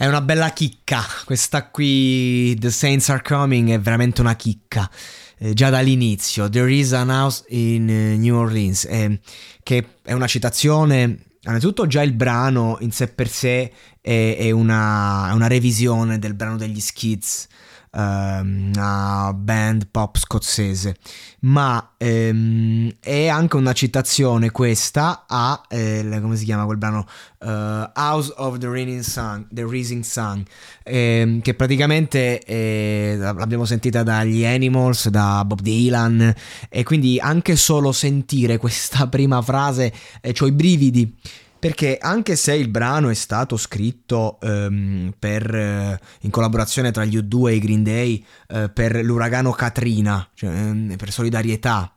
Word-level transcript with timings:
È 0.00 0.06
una 0.06 0.22
bella 0.22 0.48
chicca. 0.54 1.04
Questa 1.26 1.68
qui, 1.68 2.56
The 2.58 2.70
Saints 2.70 3.10
Are 3.10 3.20
Coming, 3.20 3.68
è 3.68 3.78
veramente 3.78 4.22
una 4.22 4.34
chicca. 4.34 4.90
Eh, 5.36 5.52
già 5.52 5.68
dall'inizio, 5.68 6.48
There 6.48 6.72
is 6.72 6.94
an 6.94 7.10
house 7.10 7.44
in 7.48 7.86
eh, 7.90 8.16
New 8.16 8.34
Orleans, 8.34 8.86
eh, 8.86 9.20
che 9.62 9.98
è 10.00 10.14
una 10.14 10.26
citazione. 10.26 11.26
Innanzitutto, 11.42 11.86
già 11.86 12.00
il 12.00 12.14
brano 12.14 12.78
in 12.80 12.92
sé 12.92 13.08
per 13.08 13.28
sé 13.28 13.70
è, 14.00 14.36
è, 14.38 14.50
una, 14.50 15.28
è 15.28 15.34
una 15.34 15.48
revisione 15.48 16.18
del 16.18 16.32
brano 16.32 16.56
degli 16.56 16.80
Skids 16.80 17.46
una 17.92 19.32
band 19.34 19.88
pop 19.90 20.16
scozzese, 20.16 20.96
ma 21.40 21.94
ehm, 21.96 22.96
è 23.00 23.26
anche 23.26 23.56
una 23.56 23.72
citazione 23.72 24.50
questa 24.50 25.24
a, 25.26 25.62
eh, 25.68 26.18
come 26.20 26.36
si 26.36 26.44
chiama 26.44 26.64
quel 26.64 26.76
brano, 26.76 27.06
uh, 27.40 27.90
House 27.94 28.32
of 28.36 28.58
the 28.58 28.68
Rising 28.68 29.00
Sun, 29.00 29.48
the 29.50 29.66
Rising 29.66 30.04
Sun 30.04 30.44
ehm, 30.84 31.40
che 31.40 31.54
praticamente 31.54 32.42
eh, 32.42 33.16
l'abbiamo 33.18 33.64
sentita 33.64 34.02
dagli 34.02 34.44
Animals, 34.44 35.08
da 35.08 35.44
Bob 35.44 35.60
Dylan, 35.60 36.34
e 36.68 36.82
quindi 36.82 37.18
anche 37.18 37.56
solo 37.56 37.92
sentire 37.92 38.56
questa 38.58 39.06
prima 39.08 39.40
frase, 39.42 39.92
eh, 40.20 40.34
ho 40.38 40.46
i 40.46 40.52
brividi. 40.52 41.16
Perché 41.60 41.98
anche 42.00 42.36
se 42.36 42.54
il 42.54 42.68
brano 42.68 43.10
è 43.10 43.14
stato 43.14 43.58
scritto 43.58 44.38
um, 44.40 45.12
per, 45.18 45.54
uh, 45.54 46.06
in 46.22 46.30
collaborazione 46.30 46.90
tra 46.90 47.04
gli 47.04 47.18
U2 47.18 47.48
e 47.48 47.54
i 47.54 47.58
Green 47.60 47.82
Day 47.82 48.24
uh, 48.48 48.72
per 48.72 49.04
l'uragano 49.04 49.52
Katrina, 49.52 50.26
cioè 50.34 50.50
um, 50.50 50.94
per 50.96 51.12
solidarietà 51.12 51.94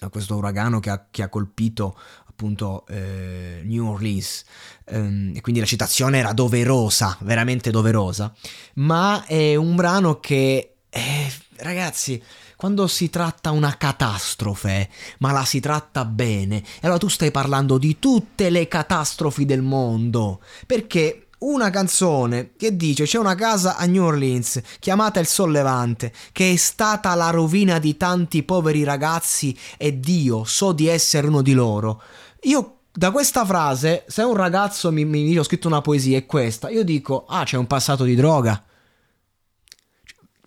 a 0.00 0.08
questo 0.10 0.36
uragano 0.36 0.80
che 0.80 0.90
ha, 0.90 1.06
che 1.10 1.22
ha 1.22 1.28
colpito 1.28 1.98
appunto 2.38 2.86
eh, 2.86 3.62
New 3.64 3.84
Orleans. 3.88 4.44
Um, 4.90 5.32
e 5.34 5.40
quindi 5.40 5.60
la 5.60 5.66
citazione 5.66 6.18
era 6.18 6.32
doverosa, 6.32 7.16
veramente 7.22 7.70
doverosa, 7.70 8.32
ma 8.74 9.24
è 9.26 9.56
un 9.56 9.74
brano 9.74 10.20
che, 10.20 10.76
eh, 10.88 11.32
ragazzi, 11.56 12.22
quando 12.58 12.88
si 12.88 13.08
tratta 13.08 13.52
una 13.52 13.76
catastrofe, 13.76 14.88
ma 15.18 15.30
la 15.30 15.44
si 15.44 15.60
tratta 15.60 16.04
bene, 16.04 16.60
allora 16.80 16.98
tu 16.98 17.06
stai 17.06 17.30
parlando 17.30 17.78
di 17.78 18.00
tutte 18.00 18.50
le 18.50 18.66
catastrofi 18.66 19.44
del 19.44 19.62
mondo, 19.62 20.40
perché 20.66 21.28
una 21.38 21.70
canzone 21.70 22.54
che 22.56 22.76
dice 22.76 23.04
c'è 23.04 23.16
una 23.16 23.36
casa 23.36 23.76
a 23.76 23.84
New 23.84 24.02
Orleans 24.02 24.60
chiamata 24.80 25.20
Il 25.20 25.28
Sollevante 25.28 26.12
che 26.32 26.50
è 26.50 26.56
stata 26.56 27.14
la 27.14 27.30
rovina 27.30 27.78
di 27.78 27.96
tanti 27.96 28.42
poveri 28.42 28.82
ragazzi 28.82 29.56
e 29.76 30.00
Dio 30.00 30.42
so 30.42 30.72
di 30.72 30.88
essere 30.88 31.28
uno 31.28 31.42
di 31.42 31.52
loro. 31.52 32.02
Io 32.42 32.78
da 32.90 33.12
questa 33.12 33.44
frase, 33.44 34.02
se 34.08 34.22
un 34.22 34.34
ragazzo 34.34 34.90
mi, 34.90 35.04
mi 35.04 35.22
dice 35.22 35.38
ho 35.38 35.44
scritto 35.44 35.68
una 35.68 35.80
poesia 35.80 36.16
e 36.16 36.26
questa, 36.26 36.70
io 36.70 36.82
dico 36.82 37.24
ah 37.28 37.44
c'è 37.44 37.56
un 37.56 37.68
passato 37.68 38.02
di 38.02 38.16
droga 38.16 38.60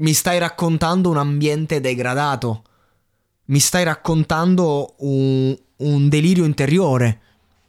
mi 0.01 0.13
stai 0.13 0.39
raccontando 0.39 1.09
un 1.09 1.17
ambiente 1.17 1.79
degradato. 1.79 2.63
Mi 3.45 3.59
stai 3.59 3.83
raccontando 3.83 4.95
un, 4.99 5.57
un 5.77 6.09
delirio 6.09 6.43
interiore. 6.43 7.21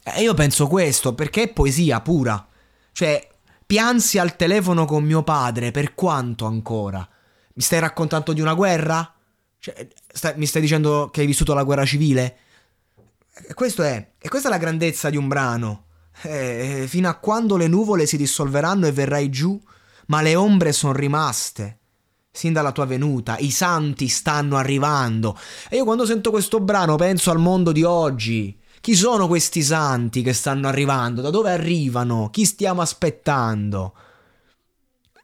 E 0.02 0.22
io 0.22 0.34
penso 0.34 0.66
questo 0.66 1.14
perché 1.14 1.42
è 1.42 1.52
poesia 1.52 2.00
pura. 2.00 2.44
Cioè, 2.92 3.28
piansi 3.66 4.18
al 4.18 4.36
telefono 4.36 4.84
con 4.84 5.04
mio 5.04 5.22
padre, 5.22 5.70
per 5.70 5.94
quanto 5.94 6.46
ancora? 6.46 7.06
Mi 7.54 7.62
stai 7.62 7.80
raccontando 7.80 8.32
di 8.32 8.40
una 8.40 8.54
guerra? 8.54 9.14
Cioè, 9.58 9.88
stai, 10.10 10.34
mi 10.36 10.46
stai 10.46 10.62
dicendo 10.62 11.10
che 11.12 11.20
hai 11.20 11.26
vissuto 11.26 11.52
la 11.54 11.64
guerra 11.64 11.84
civile? 11.84 12.36
E 13.46 13.54
questo 13.54 13.82
è, 13.82 14.12
e 14.18 14.28
questa 14.28 14.48
è 14.48 14.50
la 14.50 14.58
grandezza 14.58 15.10
di 15.10 15.16
un 15.18 15.28
brano. 15.28 15.84
Eh, 16.22 16.84
fino 16.88 17.08
a 17.08 17.14
quando 17.14 17.56
le 17.56 17.68
nuvole 17.68 18.06
si 18.06 18.16
dissolveranno 18.16 18.86
e 18.86 18.92
verrai 18.92 19.28
giù, 19.28 19.60
ma 20.06 20.22
le 20.22 20.34
ombre 20.34 20.72
sono 20.72 20.92
rimaste 20.94 21.80
sin 22.34 22.54
dalla 22.54 22.72
tua 22.72 22.86
venuta, 22.86 23.36
i 23.38 23.50
santi 23.50 24.08
stanno 24.08 24.56
arrivando. 24.56 25.38
E 25.68 25.76
io 25.76 25.84
quando 25.84 26.06
sento 26.06 26.30
questo 26.30 26.60
brano 26.60 26.96
penso 26.96 27.30
al 27.30 27.38
mondo 27.38 27.72
di 27.72 27.82
oggi. 27.82 28.58
Chi 28.80 28.94
sono 28.96 29.28
questi 29.28 29.62
santi 29.62 30.22
che 30.22 30.32
stanno 30.32 30.66
arrivando? 30.66 31.20
Da 31.20 31.28
dove 31.28 31.52
arrivano? 31.52 32.30
Chi 32.32 32.46
stiamo 32.46 32.80
aspettando? 32.80 33.94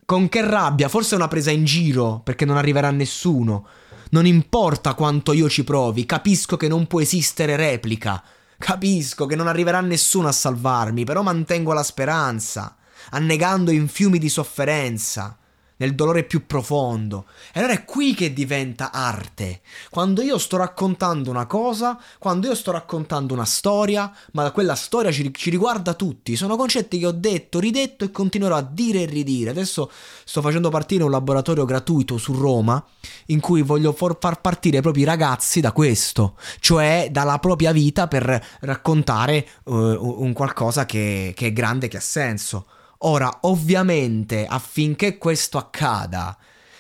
Con 0.05 0.29
che 0.29 0.47
rabbia? 0.47 0.89
Forse 0.89 1.15
è 1.15 1.19
una 1.19 1.29
presa 1.29 1.51
in 1.51 1.65
giro, 1.65 2.21
perché 2.23 2.45
non 2.45 2.59
arriverà 2.59 2.91
nessuno. 2.91 3.67
Non 4.11 4.27
importa 4.27 4.95
quanto 4.95 5.33
io 5.33 5.49
ci 5.49 5.65
provi, 5.65 6.07
capisco 6.07 6.57
che 6.57 6.69
non 6.69 6.87
può 6.87 7.01
esistere 7.01 7.57
replica. 7.57 8.23
Capisco 8.59 9.27
che 9.27 9.35
non 9.35 9.49
arriverà 9.49 9.81
nessuno 9.81 10.29
a 10.29 10.33
salvarmi, 10.33 11.05
però 11.05 11.23
mantengo 11.23 11.73
la 11.73 11.83
speranza, 11.83 12.77
annegando 13.11 13.71
in 13.71 13.89
fiumi 13.89 14.19
di 14.19 14.29
sofferenza 14.29 15.39
nel 15.79 15.95
dolore 15.95 16.25
più 16.25 16.47
profondo. 16.47 17.27
E 17.53 17.59
allora 17.59 17.75
è 17.75 17.85
qui 17.85 18.15
che 18.15 18.33
diventa 18.33 18.93
arte. 18.93 19.61
Quando 19.91 20.23
io 20.23 20.39
sto 20.39 20.57
raccontando 20.57 21.31
una 21.31 21.47
cosa, 21.47 21.99
quando 22.19 22.47
io 22.47 22.55
sto 22.55 22.71
raccontando 22.71 23.35
una 23.35 23.45
storia, 23.45 24.13
ma 24.33 24.51
quella 24.51 24.75
storia 24.75 25.11
ci, 25.11 25.33
ci 25.35 25.51
riguarda 25.51 25.95
tutti. 25.95 26.37
Sono 26.37 26.57
concetti 26.57 26.99
che 26.99 27.07
ho 27.07 27.13
detto, 27.13 27.59
ridetto 27.59 28.05
e 28.05 28.11
continuerò 28.11 28.57
a 28.57 28.63
dire 28.63 29.03
e 29.03 29.07
ridire. 29.07 29.51
Adesso 29.51 29.91
sto 30.25 30.41
facendo 30.41 30.69
partire 30.71 31.05
un 31.05 31.11
laboratorio 31.11 31.65
gratuito 31.65 32.19
su 32.19 32.33
Roma 32.33 32.85
in 33.27 33.41
cui 33.41 33.63
voglio 33.63 33.93
far 33.93 34.41
partire 34.41 34.81
proprio 34.81 35.05
i 35.05 35.07
ragazzi 35.07 35.61
da 35.61 35.73
questo, 35.73 36.37
cioè 36.61 37.09
dalla 37.11 37.39
propria 37.39 37.73
vita 37.73 38.09
per 38.09 38.47
raccontare 38.61 39.47
uh, 39.65 39.75
un 39.75 40.33
qualcosa 40.33 40.87
che, 40.87 41.33
che 41.35 41.47
è 41.47 41.53
grande, 41.53 41.89
che 41.89 41.97
ha 41.97 42.01
senso. 42.01 42.67
Ora, 42.99 43.39
ovviamente, 43.43 44.45
affinché 44.47 45.19
questo 45.19 45.59
accada, 45.59 46.37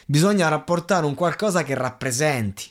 bisogna 0.07 0.49
rapportare 0.49 1.07
un 1.07 1.15
qualcosa 1.15 1.63
che 1.63 1.75
rappresenti. 1.75 2.65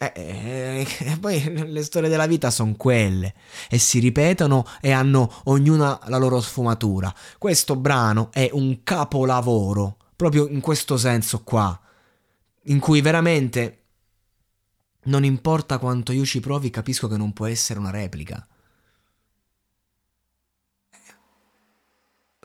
E 0.00 0.12
eh, 0.14 0.86
eh, 1.00 1.16
poi 1.18 1.70
le 1.72 1.82
storie 1.82 2.08
della 2.08 2.26
vita 2.26 2.50
sono 2.50 2.76
quelle 2.76 3.34
e 3.68 3.78
si 3.78 3.98
ripetono 3.98 4.64
e 4.80 4.92
hanno 4.92 5.40
ognuna 5.44 5.98
la 6.06 6.18
loro 6.18 6.40
sfumatura. 6.40 7.12
Questo 7.38 7.74
brano 7.74 8.30
è 8.30 8.48
un 8.52 8.82
capolavoro, 8.84 9.96
proprio 10.14 10.46
in 10.46 10.60
questo 10.60 10.96
senso 10.96 11.42
qua, 11.42 11.78
in 12.64 12.78
cui 12.78 13.00
veramente 13.00 13.82
non 15.04 15.24
importa 15.24 15.78
quanto 15.78 16.12
io 16.12 16.24
ci 16.24 16.38
provi, 16.38 16.70
capisco 16.70 17.08
che 17.08 17.16
non 17.16 17.32
può 17.32 17.46
essere 17.46 17.80
una 17.80 17.90
replica. 17.90 18.46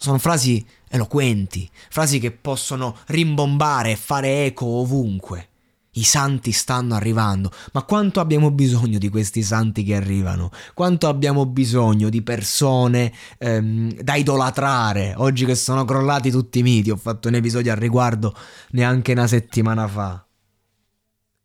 Sono 0.04 0.18
frasi 0.18 0.66
eloquenti, 0.90 1.70
frasi 1.90 2.20
che 2.20 2.32
possono 2.32 2.98
rimbombare 3.08 3.92
e 3.92 3.96
fare 3.96 4.44
eco 4.44 4.66
ovunque. 4.66 5.48
I 5.94 6.04
santi 6.04 6.52
stanno 6.52 6.94
arrivando, 6.96 7.50
ma 7.72 7.84
quanto 7.84 8.20
abbiamo 8.20 8.52
bisogno 8.52 8.98
di 8.98 9.08
questi 9.08 9.44
santi 9.44 9.84
che 9.84 9.96
arrivano? 9.96 10.52
Quanto 10.74 11.08
abbiamo 11.08 11.46
bisogno 11.46 12.10
di 12.10 12.22
persone 12.22 13.14
ehm, 13.38 13.94
da 14.02 14.16
idolatrare? 14.16 15.14
Oggi 15.16 15.46
che 15.46 15.56
sono 15.56 15.86
crollati 15.86 16.32
tutti 16.32 16.60
i 16.60 16.64
miti, 16.64 16.90
ho 16.90 16.98
fatto 16.98 17.30
un 17.30 17.36
episodio 17.36 17.72
al 17.72 17.78
riguardo 17.78 18.36
neanche 18.72 19.14
una 19.14 19.28
settimana 19.28 19.88
fa. 19.88 20.26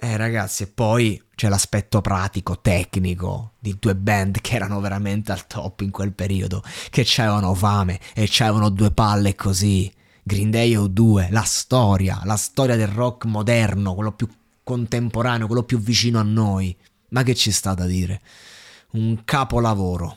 Eh 0.00 0.16
ragazzi, 0.16 0.62
e 0.62 0.66
poi 0.68 1.20
c'è 1.34 1.48
l'aspetto 1.48 2.00
pratico, 2.00 2.60
tecnico 2.60 3.54
di 3.58 3.76
due 3.80 3.96
band 3.96 4.40
che 4.40 4.54
erano 4.54 4.78
veramente 4.78 5.32
al 5.32 5.48
top 5.48 5.80
in 5.80 5.90
quel 5.90 6.12
periodo, 6.12 6.62
che 6.88 7.02
c'avevano 7.04 7.52
fame 7.52 7.98
e 8.14 8.28
c'avevano 8.28 8.68
due 8.68 8.92
palle 8.92 9.34
così. 9.34 9.92
Green 10.22 10.52
Day 10.52 10.76
o 10.76 10.86
2, 10.86 11.30
la 11.32 11.42
storia, 11.42 12.20
la 12.22 12.36
storia 12.36 12.76
del 12.76 12.86
rock 12.86 13.24
moderno, 13.24 13.94
quello 13.94 14.12
più 14.12 14.28
contemporaneo, 14.62 15.46
quello 15.46 15.64
più 15.64 15.80
vicino 15.80 16.20
a 16.20 16.22
noi. 16.22 16.76
Ma 17.08 17.24
che 17.24 17.34
ci 17.34 17.50
sta 17.50 17.74
da 17.74 17.86
dire? 17.86 18.20
Un 18.92 19.24
capolavoro. 19.24 20.16